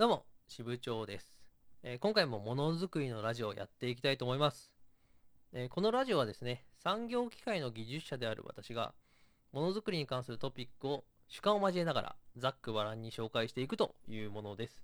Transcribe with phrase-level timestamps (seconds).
[0.00, 1.42] どうも、支部長です、
[1.82, 4.72] えー今回もものづくりのラジオをやっていきたいと思います、
[5.52, 8.94] えーこのラジオはですね、産業機械の技術者である私が、
[9.52, 14.82] ものづくりに関するトピックを主観を交えながら、ざっくばらんに紹介していくというものです。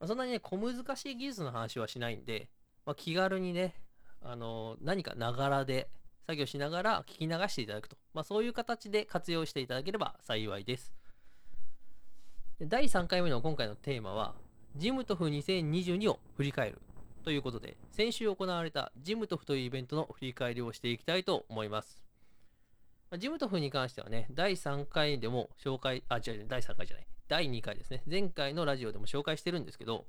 [0.00, 2.48] まあそんなにね、小難しい技術の話はしないんで、
[2.84, 3.76] まあ、気軽にね、
[4.20, 5.88] あのー何かながらで
[6.26, 10.95] 作業しながら聞き流していただくと、まあ、そういう形で活用していただければ幸いです。
[12.58, 14.34] で第3回目の今回のテーマは、
[14.76, 16.80] ジムトフ2022を振り返る
[17.22, 22.02] ということで、先週行われたジムトフというイベントの振り返りをしていきたいと思います。
[23.18, 28.02] ジムトフに関してはね、第3回でも紹介、あ、違う、第3回じゃない、第2回ですね。
[28.10, 30.06] 前回のラジオでも紹介してるんですけど、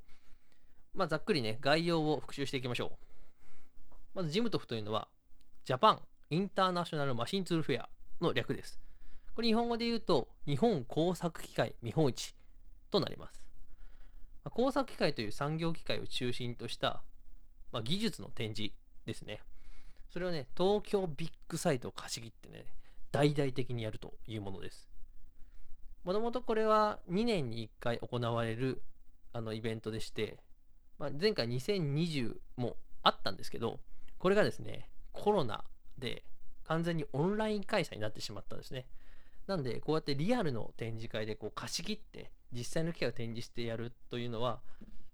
[0.93, 3.97] まあ、ざっくりね、概要を復習していきましょう。
[4.13, 5.09] まず、ジムトフというのは、
[5.65, 7.89] ジャパンインターナショナルマシンツールフェア
[8.21, 8.79] の略です。
[9.35, 12.36] これ日本語で言うと、日本工作機械見本市
[12.91, 13.43] となります。
[14.49, 17.03] 工作機械という産業機械を中心とした、
[17.71, 18.73] まあ、技術の展示
[19.05, 19.41] ですね。
[20.09, 22.65] それをね、東京ビッグサイトを貸し切ってね、
[23.11, 24.89] 大々的にやるというものです。
[26.03, 28.81] もともとこれは2年に1回行われる
[29.33, 30.37] あのイベントでして、
[30.97, 33.79] まあ、前回2020もあったんですけど、
[34.17, 35.63] これがですね、コロナ
[35.97, 36.23] で
[36.63, 38.87] 完全にオンライン開催になってしまったんですね。
[39.47, 44.59] なんで、こうやってリアルの展示会でこう貸し切って、実際の機械を展示してやるというのは、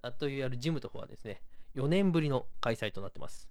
[0.02, 1.42] あっというやるジムとはですね、
[1.75, 3.48] 4年ぶりの開催となってます。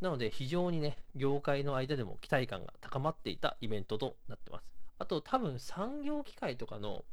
[0.00, 4.64] なので、非常にね、業界の間でも期待感が高まっていたイベントとなってます。
[4.98, 7.04] あと、多分産業機械とかの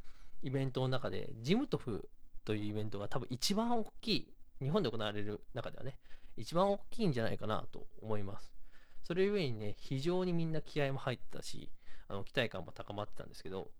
[0.42, 2.08] イベントの中で、ジムトフ
[2.44, 5.96] というイベントが多分一番大きい、日本で行われる中ではね、
[6.36, 8.54] 一番大きいんじゃないかなと思います。
[9.02, 11.70] それゆえにね、非常にみんな気合も入ってたし、
[12.08, 13.70] あの期待感も高まってたんですけど、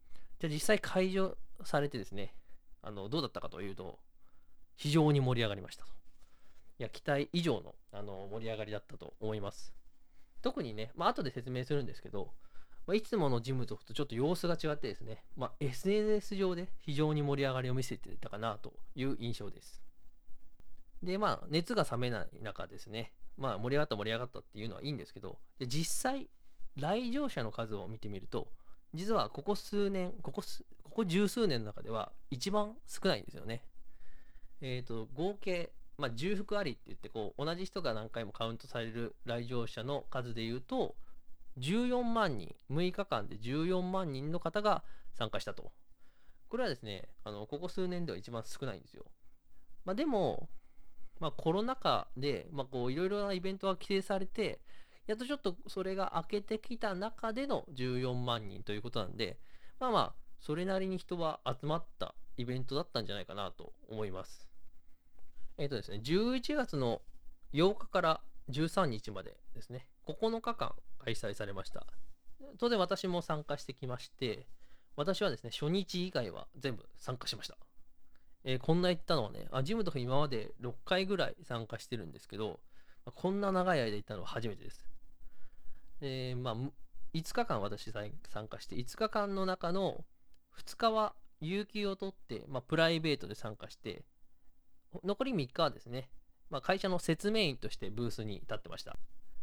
[0.40, 2.34] じゃあ実際会場されてですね、
[2.82, 3.98] あのどうだったかというと、
[4.76, 5.92] 非常に盛り上がりましたと。
[6.78, 9.72] いや、期待以上のあの盛り上がりだったと思います。
[10.42, 12.32] 特にね、まあ後で説明するんですけど、
[12.86, 19.84] まあいつものジムとちょっと様子が違ってですね、まあ、SNS 上で非常に盛り上がりを見せてたかなという印象です。
[21.02, 26.28] で、まあ、熱が冷めない中ですね、まあ、盛り上がった盛り上がったっていうのはいいんですけど、実際、
[26.76, 28.48] 来場者の数を見てみると、
[28.94, 30.42] 実はここ数年、ここ
[30.84, 33.64] ここ十数年の中では一番少ないんですよね。
[34.60, 40.96] えっ、と、合計、まあ、重複ありって言って、こう、同じ人が何回もカウントされる来場者の数で言うと、
[41.58, 45.72] 14万人、6日間で14万人の方が参加したと。
[46.48, 49.04] これはですね、あの、ここ数年では一番少ないんですよ。
[49.84, 50.48] まあ、でも、
[51.20, 54.60] まあ、コロナ禍で、いろいろなイベントが規制されて、
[55.06, 59.38] やっとちょっとそれが明けてきた中での14万人ということなんで、
[59.78, 64.48] まあまあ、それなりに人は集まったイベントだったんじゃないかなと思います。
[65.58, 67.02] えっ、とですね、11月の
[67.52, 68.20] 8日から
[68.50, 71.86] 13日までですね、9日間開催されました。
[72.58, 74.46] 当然私も参加してきまして、
[74.96, 77.56] 私はですね、初日以外は全部参加しました。
[78.44, 82.60] えーこんな言ったのはね、あジムとか今まで6回ぐらい参加してるんですけど、
[83.14, 84.93] こんな長い間行ったのは初めてです。
[86.00, 86.56] えーまあ、
[87.14, 90.04] 5日間私参加して、5日間の中の
[90.58, 94.02] 2日は有給を取って、まあ、プライベートで参加して、
[95.02, 96.08] 残り3日はですね、
[96.50, 98.92] まあ、会社の説明員としてブースに立ってました。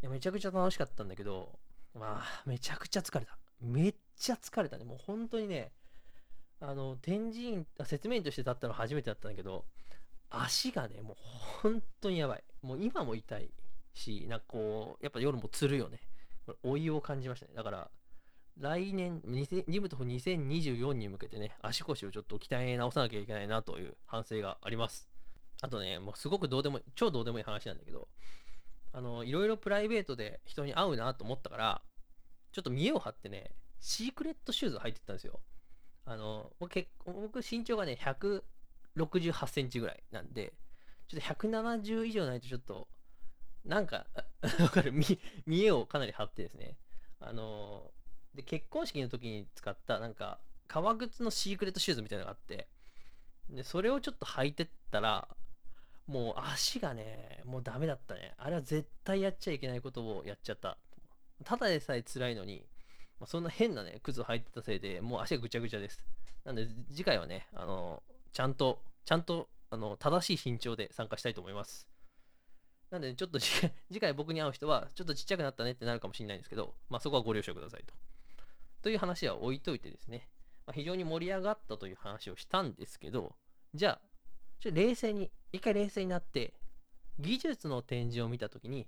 [0.02, 1.60] いやめちゃくちゃ楽しかったんだけど、
[1.94, 3.38] まあ、めちゃくちゃ疲れた。
[3.62, 4.86] めっちゃ疲れたね。
[4.86, 5.72] もう本当にね、
[6.60, 9.66] あの、展示員、説明員として立ったの初めてだったんだけど、
[10.30, 11.18] 足がね、もう
[11.62, 12.44] 本当にやばい。
[12.62, 13.52] もう今も痛い
[13.94, 16.00] し、なんかこう、やっぱ夜もつるよね。
[16.46, 17.54] これ老いを感じましたね。
[17.56, 17.92] だから、
[18.60, 25.10] 来年、2000ジムと2024に向けてね、足腰をちょっと鍛え直さなきゃいけないなという反省があります。
[25.62, 28.08] あとね、もうすごくどうでも、超どうでもいい話なんだけど、
[28.94, 31.82] あの、いろいろプライベートで人に会うなと思ったから、
[32.52, 35.40] ちょっと見栄を張ってね、シークレットシューズ履いてったんですよ。
[36.06, 40.54] あの、僕僕身長がね、168センチぐらいなんで、
[41.08, 42.88] ちょっと170以上ないとちょっと、
[43.66, 44.08] なんか、
[44.60, 45.06] わかる見、
[45.46, 46.78] 見栄をかなり張ってですね、
[47.20, 47.92] あの
[48.34, 52.68] で、結婚式の時に使った、なんか、革靴のシークレットシューズみたいなのがあって、
[53.50, 55.28] で、それをちょっと履いてったら、
[56.08, 58.34] もう足がね、もうダメだったね。
[58.38, 60.78] あれは絶対やっちゃいけないことをやっちゃった。
[61.44, 62.66] ただでさえ辛いのに、
[63.20, 66.06] まあ、そんな変なね、靴を履いてたせいで、もう足がぐちゃぐちゃです。
[66.44, 68.02] なんで、次回はね、あの、
[68.34, 71.91] ちゃんと、ちゃんと、あの、正しい身長で参加したいと思います。
[72.92, 77.94] なんで、ちょっと次回 次回僕に会う人は、ちょっとちっちゃくなったねってなるかもしれないんですけど、まあそこはご了承くださいと。
[78.82, 80.30] という話は置いといてですね、
[80.66, 83.36] まあ、非常に盛り上がったという話をしたんですけど、
[83.74, 84.02] じゃあ、
[84.60, 86.54] ちょっと冷静に、一回冷静になって、
[87.20, 88.88] 技術の展示を見たときに、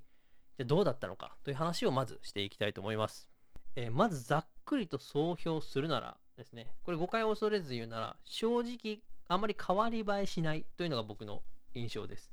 [0.58, 3.30] じゃどうだったのかという話をまずしていきたいと思います。
[3.76, 12.32] えー、まずざっくりと総評するならですね、これ誤解を恐れず言うなら、正直あまり変わり映えしないというのが僕の印象です。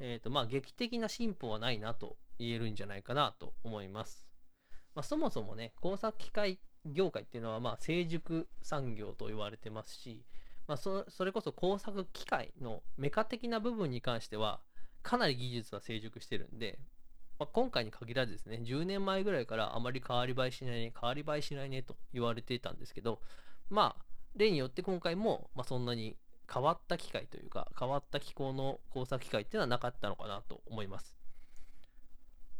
[0.00, 4.26] えっ、ー、と、まあ劇的な進歩はないなと言えるんじゃないかなと思います。
[4.94, 10.24] まあ、そもそもね、工作機械業界っていうのはまあ成熟産業と言われてますし、
[10.66, 14.60] まあそ、それこそ工作機械のメカ的な部分に関しては
[15.02, 16.78] かなり技術は成熟してるんで、
[17.38, 23.20] まあ、今回に限らずですね、10年前ぐらいからあまり変わり映えしないね、変わり映えしないねと言われていたんですけど、
[23.68, 24.04] まあ、
[24.36, 26.16] 例によって今回も、まあ、そんなに
[26.52, 31.16] 変わった機械というか、変わった機構の工作機械っていうのはなかったのかなと思います。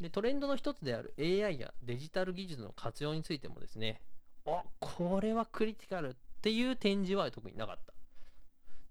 [0.01, 4.01] で、トレンドの一つである AI やデジタル技術の活用についてもですね、
[4.47, 7.93] あ、これはクリティカルっていう展示は特になかった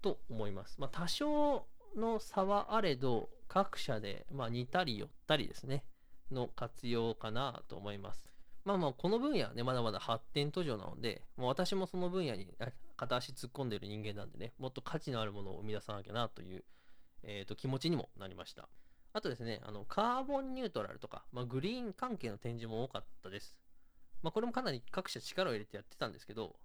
[0.02, 0.76] と思います。
[0.78, 1.66] まあ、多少
[1.96, 5.84] の差はあれど、各社で、ま、似たり寄ったりですね、
[6.30, 8.30] の活用かなと思います。
[8.64, 12.54] まあまあ、この分野はね、まだまだ発展途上なので、もう私もその分野に
[12.96, 16.64] 片足突っ込んでる人間なんでね、もっと価値のあるものを生み出さなきゃなという、
[17.22, 18.68] えー、と気持ちにもなりました。
[19.12, 23.56] あとですね、あのカーボンニュートラルとか、まあ、グリーン関係の展示も多かったです。
[24.22, 26.56] まあ、これもかなり各社力を入れてやってたんですけど、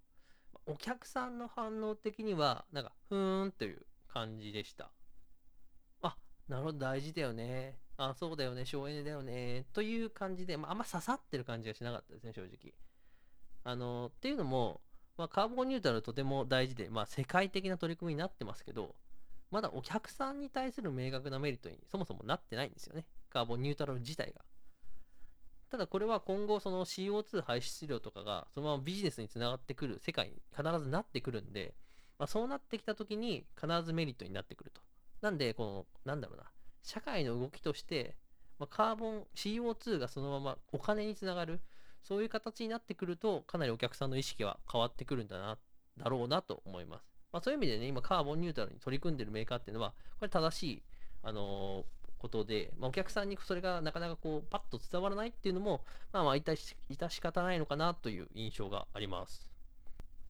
[0.67, 4.91] お客さんの反応的には、なんか、ふーんという感じでした。
[6.01, 7.77] あなるほど、大事だよね。
[7.97, 9.65] あ、そうだよね、省エネだよね。
[9.73, 12.73] という感じで、まあ、あんま刺さってる感じがしなかったですね、正直。
[13.63, 14.81] あの、っていうのも、
[15.17, 18.95] まあ、カーボンニュートラルとても大事で、まあ、世界的な取り組みになってますけど、
[19.51, 23.05] まだお客さんに対する明確なメリットにそもそもなってないんですよね。
[23.29, 24.41] カーボンニュートラル自体が。
[25.69, 31.73] ただこれは今後その CO2 排出量とかがそのままビジネスにつながってくる世界に必ずなってくるんで、
[32.19, 34.81] まあ、そうなってきた時に必ずメリットになってくると。
[35.21, 36.43] なんで、この、なんだろうな、
[36.85, 38.15] 社会の動きとして、
[38.59, 41.59] まあ、カーボン、CO2 がそのままお金につながる、
[42.03, 45.57] そういう形になってくると、かなりお客さんの意識は変わってくるんだな、
[45.97, 47.03] だろうなと思います。
[47.33, 50.83] まあ、そういう意味でね、今、カーボンニュートラルに取り組んでるメーカーっていうのは、これ正しい、
[51.23, 55.83] あのー、ことで、まあ、お客さんにそれがなかなかこう、パッと伝わらないっていうのも、
[56.13, 59.47] まあまあ、致し致し方ないのかなという印象があります。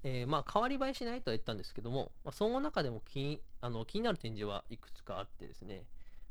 [0.04, 5.84] えー、まあ、変わり映えしないとは言ったんですけども、まあ、その中でも気にあの気になる展示はいくつかあってですね、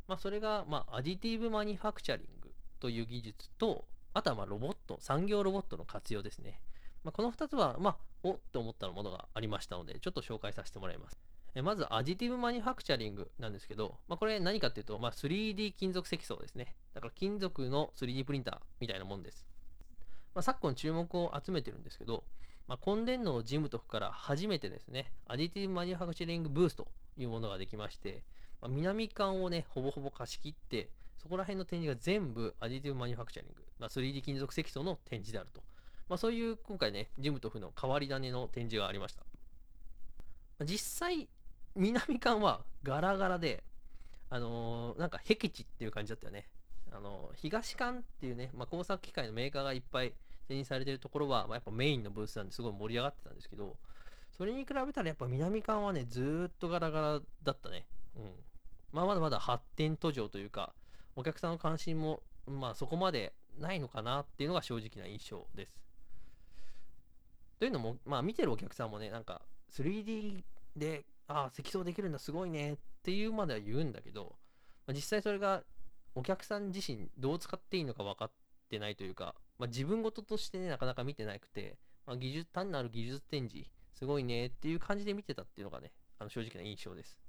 [0.07, 6.61] まあ、それが、まあ、アディティブマニファクチャリングという技術と、あとは、まロボット、産業ロボットの活用ですね。
[7.03, 11.21] まあ、この2つは、まあ、おって思ったものがありましたので、ちょっと紹介させてもらいます。
[11.55, 16.75] えまず、アディティブマニファクチャリングなんですけど、まあ、これ何かっていうと、まあ、3D 金属積層ですね。
[16.95, 19.47] だから金属の 3D プリンターみたいなもんです。
[20.35, 22.25] まあ、昨今注目を集めてるんですけど、
[22.67, 28.25] まあ、根電脳事務局から初めてですね、アディティブマニュファクチャリングブースというものができまして、
[28.65, 30.89] ま、南館をね、ほぼほぼ貸し切って、
[31.19, 35.63] そこら辺の展示が全部アディティブマニュファクチャリング、まあ、3D 金属積層の展示であると。
[36.09, 39.25] まあ、そういう今回ね、ジムトフの変わり種の展示がありました。
[40.65, 41.29] 実際、
[41.75, 43.65] 南館はガラガラで、
[44.31, 46.49] あのー、なんか僻地っていう感じだったよね。
[46.93, 50.13] あのー、東館っていうね、まあ、工作機械のメーカーがいっぱい
[50.49, 53.77] 展示されてるところは、まあ、やっぱメインのブースなんですごい盛り上がってたんですけど、
[54.37, 57.87] それに比べたらやっぱ南館はね、ずーっとガラガラだったね。
[58.17, 58.31] うん。
[58.95, 60.73] まあまだまだ発展途上というか、
[61.17, 65.75] お客さんの関心も、まあそこまでないのかなっていうのが正直な印象です。
[67.59, 70.45] というのも、まあ見てるお客さんもね、なんか 3D
[70.77, 74.37] で、ああ、積層できるんだ、すごいねっていうまでは言うんだけど、
[74.87, 75.65] まあ、実際それが
[76.15, 78.31] お客さん自身どう使っていいのか分かっ
[78.71, 87.24] てないというか、まあ、自分事としてね、なかなか見てなくて、まあ、技術、単なる技術展示、すごいねっていう感じで見てたっていうのがね、あの正直な印象です。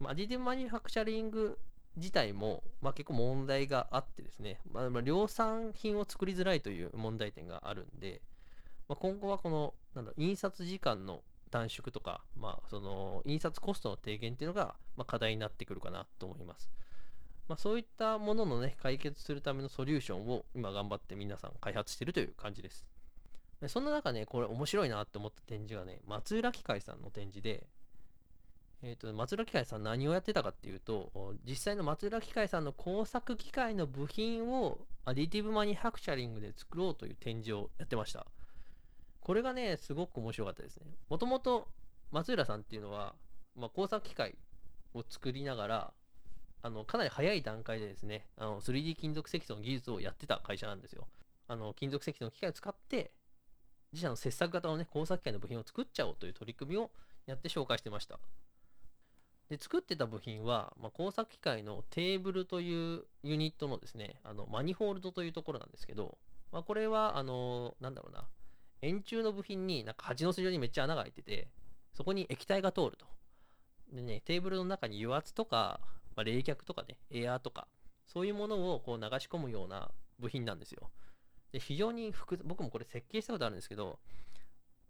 [0.00, 1.58] ま、アディティブマニュファクチャリング
[1.96, 8.22] 自体も、まあ、結構問題があってですね、まあ、量産品を作りづらいという問題点があるんで、
[8.88, 16.70] まあ、今後はこの、なんだ、印刷時間の短縮とか、まあ、その、印刷コストの低減っていうのが、ま、課題になってくるかなと思います。
[17.48, 22.86] まあ、そういったもののね、解決するためのソリューションを今頑張って皆さん開発してるという感じです。
[23.60, 27.66] でそんな中ね、これ面白いなって思った展示がね、松浦機械さんの展示で、
[28.82, 38.26] えっ、ー、と、松浦機械さん何をやってたかっていうと、実際の松浦機械さんの工作機械の部品をアディティブマニファクチャリングで作ろうという展示をやってました。
[39.20, 40.86] これがね、すごく面白かったですね。
[41.08, 41.68] もともと
[42.10, 43.14] 松浦さんっていうのは、
[43.54, 44.36] まあ、工作機械
[44.94, 45.92] を作りながら、
[46.62, 51.06] あの、かなり早い段階でですね、あの、3D 金属積層の技術をやってた会社なんですよ。
[51.48, 53.12] あの、金属積層の機械を使って、
[53.92, 56.90] 自社の切削型のね、工作機械の部品を作っちゃおうという取り組みを
[57.26, 58.18] やって紹介してました。
[59.50, 66.18] で、作ってた部品は、まあ、工作機械のテーブルというユニットのですね、あの、マニホールドというところなんですけど、
[66.52, 68.28] まあ、これは、あの、なんだろうな、
[68.80, 71.48] 円柱の部品になんか蜂の巣状にめっちゃ穴が開いてて、
[71.92, 73.06] そこに液体が通ると。
[73.92, 75.80] でね、テーブルの中に油圧とか、
[76.14, 77.66] まあ、冷却とかね、エアーとか、
[78.06, 79.90] そういうものをこう流し込むような
[80.20, 80.90] 部品なんですよ。
[81.50, 83.98] で、非常に複雑、僕もこれ設計したことあるんですけど、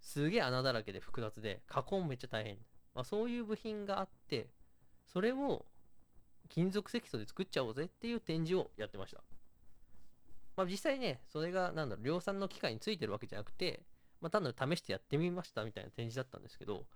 [0.01, 2.59] すげえ穴だらけで複雑で、加工もめっちゃ大変。
[2.95, 4.49] まあ、そういう部品があって、
[5.07, 5.65] それを
[6.49, 9.23] 金属積素で作っちゃおうぜっていう展示をやってました。
[10.57, 13.83] まあ、実際ね、それが、なんだろう、量産の機械についてるわけじゃなくて、
[14.21, 16.87] まあ、単なる試してやってみましたみたいな展示だったんですけど、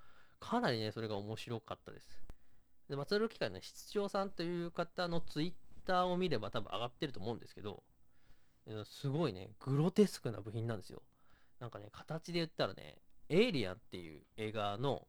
[0.40, 2.22] かなりね、それが面白かったです。
[2.88, 5.52] で、松浦機械の室長さんという方のツイッ
[5.86, 7.82] ターを見れば多分上がってると思うんですけど、
[8.84, 11.02] すごいね、グロテスクな部品なんですよ。
[11.60, 12.98] なんかね、形で言ったらね、
[13.28, 15.06] エイリアンっていう映画の、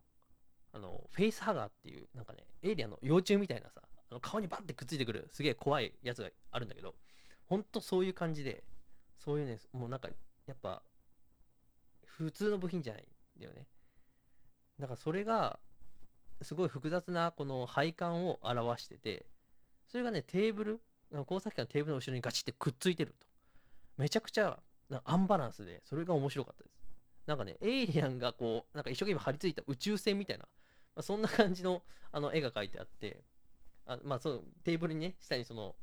[0.75, 6.95] あの、フェイスハガーっていう、なんかね、エイリアンの幼虫みたいなさ、あの顔にバンってくっついてくる、すげえ怖いやつがあるんだけど、
[7.45, 8.65] ほんとそういう感じで、
[9.17, 10.09] そういうね、もうなんか、
[10.47, 10.83] やっぱ、
[12.05, 13.67] 普通の部品じゃないんだよね。
[14.77, 15.59] だからそれが、
[16.41, 19.25] すごい複雑なこの配管を表してて、
[19.87, 20.81] それがね、テーブル、
[21.25, 23.25] 工作機のテーブルの後ろにガチってくっついてると。
[23.97, 24.59] めちゃくちゃ
[25.05, 26.75] アンバランスで、それが面白かったです。
[27.25, 30.45] なんかね、エイリアンがこう、なんか一生懸命張り付いた宇宙船みたいな、
[30.95, 33.23] まあ、そんな感じのあの絵が描いてあって、
[33.85, 35.75] あまあ、そのテーブルにね、下にその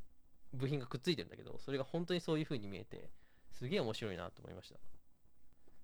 [0.54, 3.10] 部品がくっついてるんだけど、それが本当にそういう風に見えて、
[3.50, 4.78] すげえ面白いなと思いました。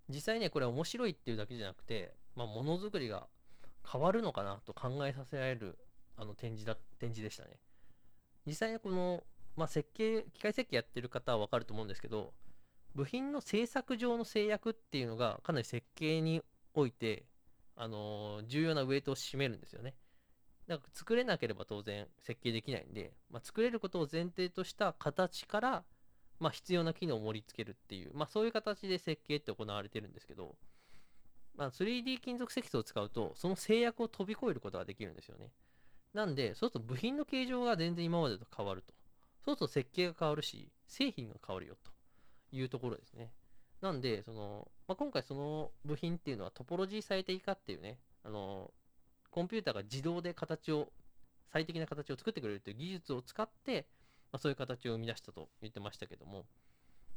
[0.08, 3.26] 実際ね、これ面白いっていうだけじゃなくて、まあ、ものづくりが
[3.90, 5.78] 変わるのかなと考えさせられる
[6.16, 7.58] あの展示だ、展示でしたね。
[8.46, 9.22] 実際にこの、
[9.56, 12.32] まあ、設計、機械設計やってる方はわかると思うんですけど、
[12.94, 16.42] 部品の製作上の制約っていうのがかなり設計に
[16.74, 17.26] おいて、
[17.80, 19.94] あのー、重要なウェイトを占めるんですよね。
[20.66, 25.84] だから作れなければ当然設計できないんで、まあ、作れることを前提とした形から、
[26.40, 30.56] まあ、必要な機能を盛り付けるっていう、まあ、そういう形で設計って行われてるんですけど、
[31.56, 35.50] まあ、3D 金属積素を使うと、その制約を飛び越えることができるんですよね。
[36.14, 38.92] なんで、そうすると部品の形状が全然今までと変わると。
[39.44, 41.90] そうすると設計が変わるし、製品が変わるよと
[42.56, 43.32] いうところですね。
[43.80, 48.72] なんで、その、まあ、今回その部品っていうのはトポロジー最適化っていうね、あの、
[49.30, 50.92] コンピューターが自動で形を、
[51.52, 53.86] 最適な形を作ってくれるっていう技術を使って、
[54.32, 56.44] まあ、そういう形を生み出したと言ってましたけども、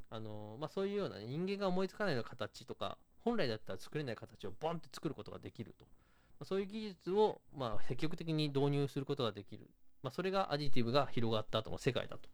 [0.10, 5.86] あのまあ、そういうような、人間が思いつかないような形とか、本来だったら作れない形をボンって作ることができると。
[5.86, 9.70] まあ、そういう技術を、まあ、積極的に導入することができる。
[10.04, 12.30] まあ、それがアジティブが広がった後の世界だと。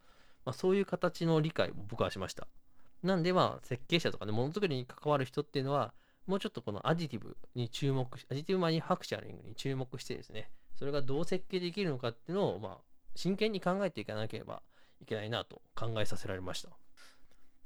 [0.46, 2.48] まあ、そういう形の理解を僕はしました。
[3.08, 5.94] なんで、まあ、設計者とかね、ものづくりに関わる人っていうのは、
[6.28, 12.78] もうちょっとこのアジティブに注目し、アジティブマニファクチャリングに注目してですね、それがどう設計できるのかっていうのを、まあ、
[13.16, 14.62] 真剣に考えていかなければ
[15.02, 16.70] いけないなと考えさせられました。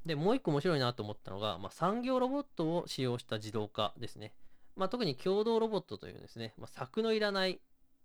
[0.06, 4.32] で、もう一個面白いなと思ったのが、まあ、産業ロボットを使用した自動化ですね。
[4.76, 7.60] まあ、特に共同ロボットというですね、まあ、柵のいらない、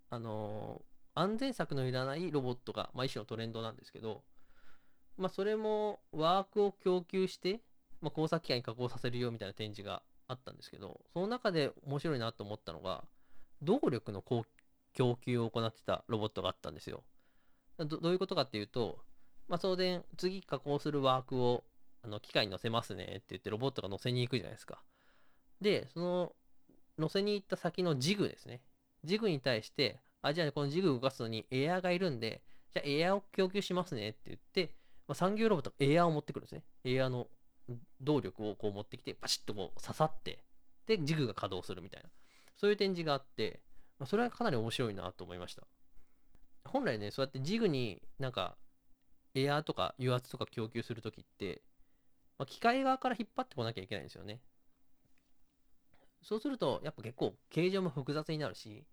[0.09, 4.23] あのー、安全柵のいらないロボットが、まあ、一種のトレンドなんですけど、
[5.17, 7.61] まあ、それもワークを供給して、
[8.01, 13.03] まあ、工作機械に加工させるよみたいな展示があったんですけど、その中で面白いなと思ったのが、
[13.61, 14.21] 動力の
[14.93, 17.03] 供給を行ってたロボットがあったんですよ。
[17.79, 18.99] どういうことかっていうと、
[19.47, 21.63] まあ、当然、次加工するワークを
[22.03, 24.83] あの機械に乗せますねって言ってロボットが乗せに行くじゃないですか。
[25.61, 26.35] で、その
[26.99, 28.61] 乗せに行った先のジグですね。
[29.03, 32.41] ジグに対して、あ、じゃあこのジグ動かすのにエアがいるんで、
[32.73, 34.73] じゃあエアを供給しますねって言って、
[35.07, 36.63] まあ、産業ロボットがエアーを持ってくるんですね。
[36.83, 37.27] エアーの
[38.01, 40.43] 動力をこう持ってきて、パシッとこう刺さって、
[40.85, 42.09] で、ジグが稼働するみたいな。
[42.55, 43.61] そういう展示があって、
[43.99, 45.63] まあ、それはかなり面白いなと思いました。
[46.65, 48.57] 本来ね、そうやってジグになんか、
[49.35, 51.61] エアーとか油圧とか供給するときって、
[52.37, 54.41] まあ、機械側から引っ張ってこなきゃいけないんですよね。
[56.23, 58.85] そうすると、やっぱ結構形状も複雑になるし、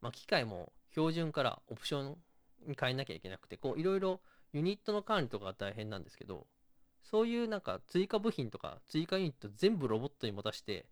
[0.00, 2.18] まあ、機械も標準からオプション
[2.66, 4.20] に変えなきゃいけなくて、こういろいろ
[4.52, 6.46] ユニットの管理とかが大変なんですけど、
[7.02, 10.86] そういうなんか追加部品とか追加ユニット全部ロボットに持たして、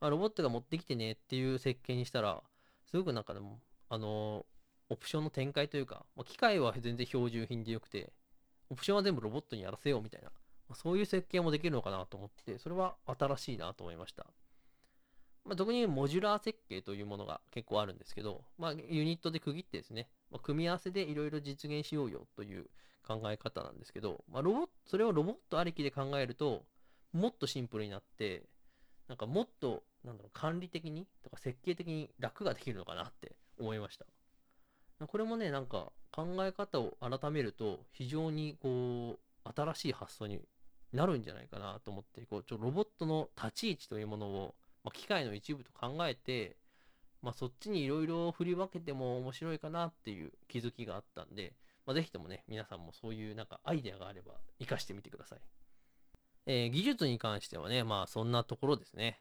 [0.00, 2.42] あロボットが持ってきてねっていう設計にしたら、
[2.90, 8.12] すごくなんかでも、あのー、オプションの展開というか、まあ、機械は全然標準品でよくて、
[8.70, 10.30] オプションは全部ロボットにやらせようみたいな、
[10.68, 14.26] まあ、そういう設計もできるのかなと思って、それは新しいなと思いました。
[15.44, 22.66] まあ、特にモジュラー設計というものが結構あるんですけど、まあ、ユニットで区切ってですね、まあ、組み合わせでいろいろ実現しようよという
[23.06, 26.64] 考え方なんですけど、まあ、ロボそれをロボットありきで考えると、
[27.12, 28.44] もっとシンプルになって、
[29.08, 34.06] なんかもっと、なんだろう、管理的にとか設計的に楽ができるのかなって思いました。
[35.06, 40.40] これもね、なんか考え方を改めると、非常にこう、新しい発想に
[40.92, 44.54] なるんじゃないかなと思って、こうちょロボットの立ち位置というものを、
[44.84, 46.56] まあ、機械の一部と考えて、
[47.22, 51.54] まあ、そっちにいろいろ振り分けても面白いかなっていう気づきがあったんで、
[51.90, 55.40] まあ、ぜひともね、皆さんもそういうなんかアイデアがあれば活かしてみてください。
[56.46, 59.20] えー、技術に関してはね、まあそんなところですね。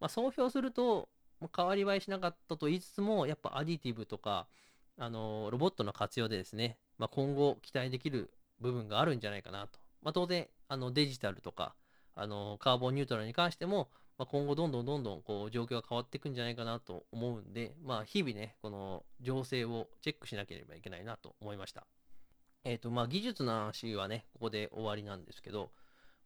[0.00, 1.10] まあ、総評すると、
[1.54, 4.48] 変わり映えしなかったと言いつつも、やっぱアディティブとか、
[4.96, 9.78] あのー、ロボットの活用でですね、まあ、今後期待できる部分があるんじゃないかなと。
[10.00, 11.74] まあ、当然、あのデジタルとか、
[12.14, 21.86] あの、カーボンニュートラルに関しても、まあ、今後どんどんどんどんこう状況が変わっていくんじゃないかなと思うんで、まあ、日々ね、この情勢をチェックしなければいけないなと思いました。
[22.64, 25.72] えっ、ー、と、まあ、技術の話はね、ここで終わりなんですけど、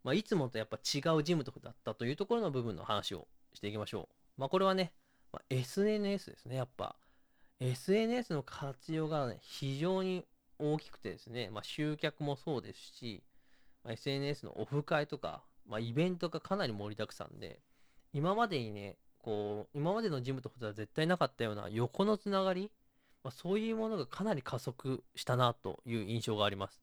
[0.03, 4.41] まあ、いつもとやっぱ違う事務とだったというところの部分の話をしていきましょう。
[4.41, 4.91] まあ、これはね、
[5.31, 6.97] まあ、SNS ですね、やっぱ。
[7.61, 10.25] SNS の活用が、ね、非常に
[10.59, 13.23] 大きくてですね、まあ、集客もそうですし、
[13.83, 17.59] まあ、SNS のオフ会とか、まあ、イベントがかなり盛りだくさんで、
[18.13, 22.71] 今までにね、こう、今までのジムとでは絶対なかったような横のつながり、
[23.23, 26.79] まあ、そういうものがかなり加速したなという印象があります。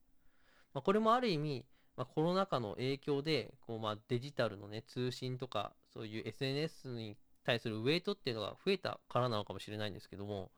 [0.75, 1.65] まあ、これもある意味、
[1.97, 10.51] まあ、コロナ禍の影響で、こうまあデジタルのね、通信とか、そういう SNS に対するウェイトっていうのが増えたからなのかもしれないんですけども、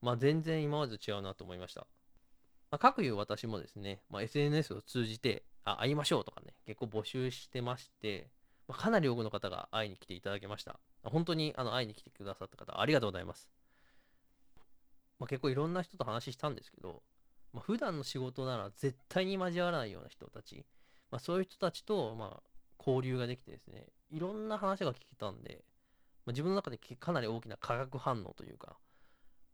[0.00, 1.86] まあ、全然今までと違うなと思いました。
[2.72, 8.30] まあ、各いう私もですね、まあ、SNS を通じて、あ、会いましょうとかね、結構募集してまして、
[8.66, 10.80] まあ、かなり多くの方が会いに来ていただけました。
[11.04, 13.50] 本当にあの会いに来てくださった方、ありがとうございます。
[15.18, 17.02] まあ、結構いろんな人と話したんですけど、
[17.52, 20.64] まあ、普段の仕事なら絶対に交わらないような人たち、
[21.10, 22.42] まあ、そういう人たちと、まあ、
[22.78, 25.62] 交流ができてですね、いろんな話が聞けたんで、
[26.24, 28.78] まあ、自分の中でかなり大きな化学反応というか、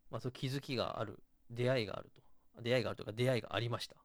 [0.09, 2.28] まあ、そう気づきがある、出会いがあると。
[2.61, 3.95] 出会いがあるとか、出会いがありました。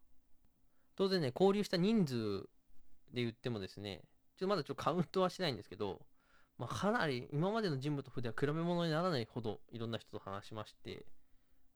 [0.97, 2.43] 当然ね、交流した人数
[3.13, 4.03] で言ってもですね、
[4.37, 6.01] ちょっとまだちょっとカウントはしないんですけど、
[6.59, 11.05] まあ、かなり今までの人物と筆は比べ物にならないほどいろんな人と話しまして、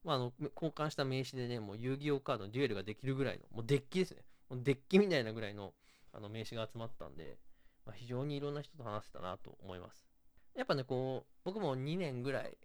[0.05, 4.23] まあ、あの交換した名刺でね、もう遊戯王カードのデュエルができるぐらいの、もうデッキですね。
[4.49, 5.75] もうデッキみたいなぐらいの
[6.13, 7.39] あの名刺が集まったんで、
[7.85, 10.07] まあ、非常にいろんな人と話せたなと思います。
[10.55, 12.57] やっぱね、こう、僕も2年ぐらい、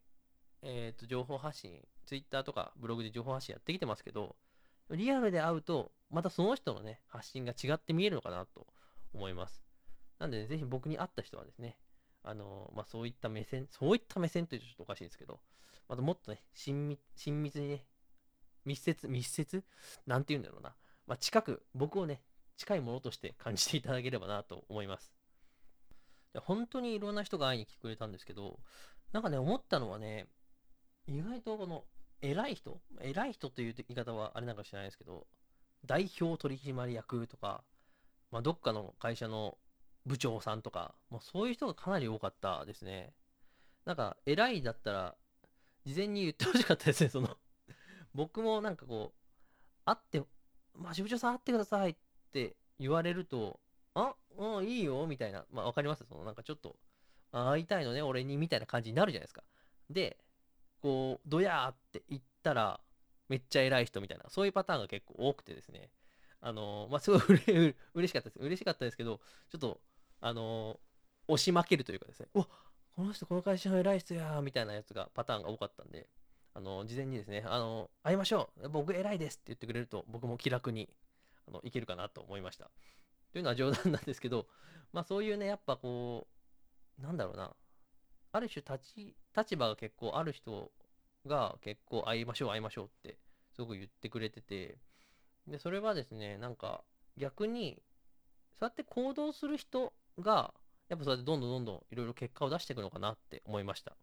[0.62, 4.36] えっ、ー、と、情報発信、Twitter とかブログで情報発信やってきてますけど、
[4.92, 8.68] リアルで会うと、またその人のね、発信が違って見えるのかなと
[9.14, 9.64] 思います。
[10.20, 11.78] なんで、ね、ぜひ僕に会った人はですね、
[12.24, 15.40] あのまあ、そういった目線、そういった目線というとちょっとおかしいんですけど、
[15.90, 17.86] またもっとね、親密親密にね、
[18.66, 19.64] 密接、密接？
[20.06, 20.76] なんて言うんだろうな。
[21.06, 22.22] まあ、近く、僕をね、
[22.56, 25.14] 近いものとして感じていただければなと思います。
[26.36, 28.60] 本当にいろんな人が会いに来てくれたんですけど、
[29.12, 30.28] なんかね、思ったのはね、
[31.08, 31.84] 意外とこの、
[32.24, 32.80] 偉い人？
[33.02, 35.28] 偉い人という言い方はあれなんかもしれないですけど、
[35.86, 37.64] 代表取締役とか、
[38.32, 39.58] まあ、どっかの会社の
[40.06, 43.14] 部長さんとか、もうそういう人がかなり多かったですね。
[43.86, 45.16] なんか、偉いだったら、
[45.86, 47.38] 事前に言ってほしかったですね、 その
[48.14, 49.20] 僕もなんかこう、
[49.86, 50.24] 会って、
[50.74, 51.96] まあ、部長さん会ってくださいっ
[52.32, 53.60] て言われると、
[53.96, 55.46] あ、うん、いいよ、みたいな。
[55.52, 56.06] まあ、わかります？
[56.06, 56.78] その、なんかちょっと、
[57.32, 59.44] 会いたいのね、俺に、みたいな感じになるじゃないですか。
[59.90, 60.23] で、
[60.84, 62.82] こう、どやーって言ったら、
[63.30, 65.90] めっちゃ偉い人みたいな、そういうパターンが結構多くてですね。
[66.42, 68.40] あのー、まあ、すごい嬉しかったです。
[68.40, 69.80] 嬉しかったですけど、ちょっと、
[70.20, 72.46] あのー、押し負けるというかですね、わ
[72.98, 76.10] この人、この会社の偉い人やみたいなやつが、パターンが多かったんで、
[76.54, 80.90] あのー、事前にですね、あの会いましょう僕偉いですって言ってくれると、僕も気楽に、
[81.48, 82.70] あの、いけるかなと思いました。
[83.32, 84.48] というのは冗談なんですけど、
[84.92, 86.28] まあそういうね、やっぱこ
[87.00, 87.56] う、なんだろうな、
[88.34, 90.72] ある種立ち、立場が結構ある人
[91.26, 93.18] が結構会いましょう会いましょうって
[93.56, 94.78] すごく言ってくれてて、
[95.48, 96.84] で、それはですね、なんか
[97.18, 97.82] 逆に、
[98.60, 100.54] そうやって行動する人が、
[100.90, 103.96] やっぱそうやってどんどんどんどんいろいろ結果を出していくのかなって思いました。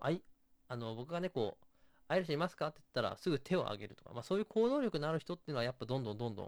[0.00, 0.22] あい、
[0.68, 1.66] あの、僕がね、こう、
[2.08, 6.46] 会える人いますかって言ったらすぐ手を挙げるとか、まあそういう行動力のある人っていうのはやっぱどんどんどんどん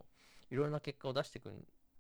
[0.51, 1.53] いろいろな結果を出していく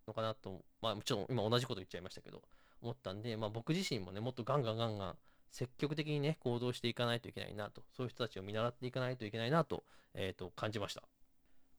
[0.06, 2.42] のかなと、まあもちろん今同じこと言っちゃいましたけど、
[2.82, 5.18] 思ったんで、まあ僕自身もね、もっとガンガンガンガン
[5.50, 11.02] 積極的にね、行動していかないといけないなと、そういう人たちを見習っていかないといけないなと、えっ、ー、と、感じました。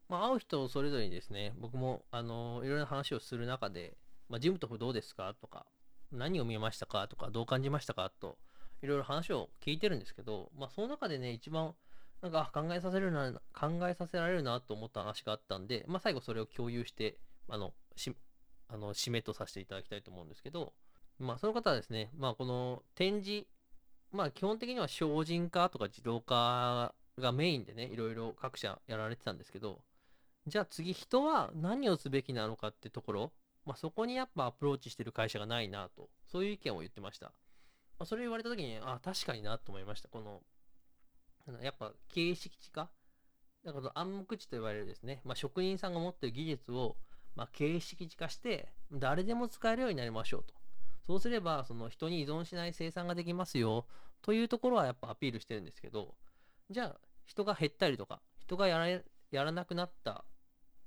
[0.07, 3.95] まあ、会う人それぞれにですね、僕も、あの、いろいろな話をする中で、
[4.27, 5.65] まあ、ジムとどうですかとか、
[6.11, 8.37] 何を見ましたかとか、どう感じましたかと、
[8.81, 11.75] いろいろ話を聞いてるんですけど、まあ、その中でね、一番、
[12.21, 18.13] なんか考えさせるな、考えさせられるなと思った話があったんで、まあ、最後それを共有して、あの、し、
[18.67, 20.73] あの、締めとさせていただきたいと思うんですけど、
[21.19, 23.47] まあ、その方はですね、まあ、この展示、
[24.11, 29.81] まあ、基本的には精進化とか自動化がメインでね、いろいろ各社やられてたんですけど、
[30.47, 33.33] じゃあ次人は何をすべきなのかってところ、
[33.65, 37.27] まあ、そこにやっぱアプローチしてる会社がないなと、そういう意見を言ってました。
[37.27, 40.07] まあ、それ言われた時に、あ、確かになと思いました。
[40.07, 40.41] この、
[41.61, 42.89] やっぱ形式地化
[43.65, 46.95] だから暗黙知と言われるですね、まあ、職人さんが持ってる技術を、
[47.35, 50.58] まあ、形式地化して、誰でも使えるようになりましょうと。
[51.09, 53.87] そうすれば、その人に依存しない生産ができますよ、
[54.21, 56.13] というところはやっぱアピールしてるんですけど、
[56.69, 60.23] じゃあ、人が減ったりとか、人がやらやらなくなった、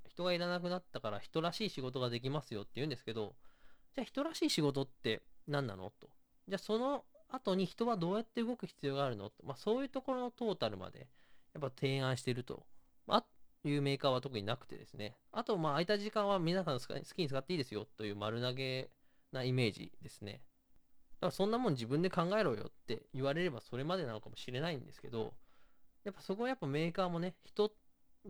[0.06, 3.34] 人がいらなくなったから人らしい仕事ができますよって言うんですけど、
[3.96, 5.90] じゃあ人らしい仕事って何なの？
[6.00, 6.08] と。
[6.46, 9.28] じゃあその後に人はどうやって動く必要があるの？
[9.30, 9.44] と。
[9.44, 11.08] まあそういうところのトータルまで
[11.52, 12.64] やっぱ提案してると。
[13.08, 13.24] まあ
[13.64, 15.16] いうメーカーは特になくてですね。
[15.32, 18.88] あと、まあ空いた時間は皆さん好きに使っていいですよという丸投げ
[19.32, 20.42] なイメージですね。
[21.20, 25.34] だからそんなもん自分で考えろよって言われればそれまでなのかもしれないんですけど、
[26.04, 27.72] やっぱそこはやっぱメーカーもね、人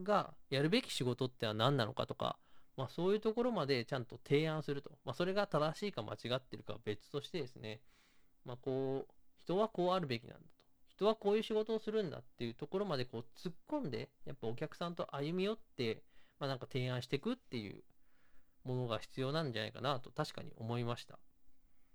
[0.03, 2.39] がやるべき仕事っては何なのかとか、
[2.77, 4.93] まあそういうところまでちゃんと提案すると。
[5.05, 7.81] まあそれが正しいか間違ってるかは別としてですね、
[8.45, 10.47] まあこう、人はこうあるべきなんだと。
[10.89, 16.03] 人はこういう仕事をするんだっていうところまでこう突っ込んで、やっぱお客さんと歩み寄って、
[16.39, 17.83] まあなんか提案していくっていう
[18.65, 21.19] ものが必要なんじゃないかなと確かに思いました。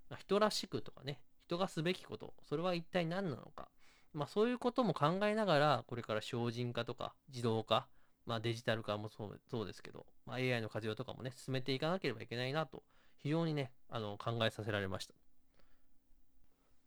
[0.09, 3.69] ま、人らしくとかね、人がすべきこと、それは一体何なのか。
[4.13, 7.87] まあそういうことも考えながら、これから精進化とか自動化、
[8.25, 12.83] まあデジタル化もそうそうですけど、まあ、AI の活用とかもね、進めていかなければいけないなと、
[13.17, 15.13] 非常にね、あの考えさせられました。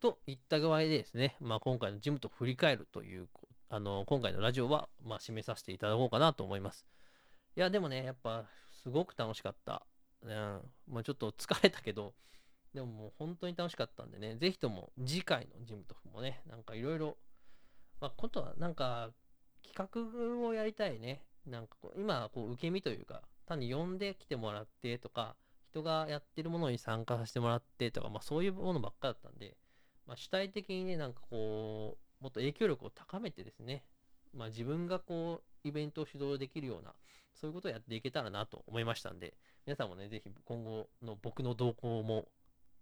[0.01, 3.29] といった具合でですね、まあ今回のジムと振り返るという、
[3.69, 6.87] あの、今回のラジオは、まあ締めさせていただこうかなと思います。
[7.57, 8.45] いや、でもね、やっぱ、
[8.83, 9.87] すごく楽しかった。
[10.23, 12.15] うん、まあちょっと疲れたけど、
[12.75, 17.17] でももう本当に楽しかったんでね、ぜひとも次回のジムともね、なんかいろいろ、
[18.01, 19.11] まあ、ことはなんか
[19.63, 21.25] 企画をやりたいね。
[21.47, 25.37] なんかこう、今こう受け身というか、単に呼んできてもらってとか、
[25.71, 29.57] 人がやってるものに参加させてもらってとか、まあそういうものばっかだったんで、
[30.07, 33.85] まあ主体的にね、なんかこう、もっと影響力を高めてですね、
[34.35, 36.95] まあ自分がこう、イベントを主導できるような、
[37.35, 39.35] そういうことをやっていけたらなと思いましたんで、
[39.67, 42.27] 皆さんもね、ぜひ今後の僕の動向も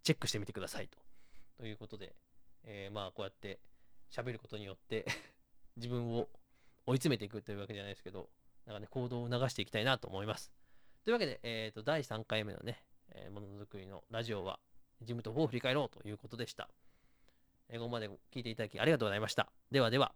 [0.03, 0.99] チェックしてみてくださいと。
[1.59, 2.15] ということで、
[2.65, 3.61] えー、まあこうやって
[4.11, 5.05] 喋ることによって
[5.77, 6.29] 自分を
[6.87, 8.31] 追い詰めていくというわけじゃないですけど、
[8.67, 10.53] なんかね、行動を流していきたいなと思います。
[11.05, 14.59] というわけで、えっ、ー、と、第3回目のね、えー、ものづくりのラジオは、
[15.03, 16.69] ジムと4を振り返ろうということでした。
[17.69, 19.51] えー、ここまで聞いていただきありがとうございました。
[19.71, 20.15] ではでは。